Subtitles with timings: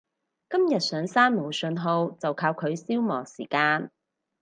[0.49, 3.91] 今日上山冇訊號就靠佢消磨時間